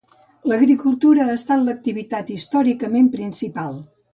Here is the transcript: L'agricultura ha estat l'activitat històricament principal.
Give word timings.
L'agricultura 0.51 1.27
ha 1.27 1.35
estat 1.41 1.63
l'activitat 1.67 2.35
històricament 2.37 3.15
principal. 3.19 3.79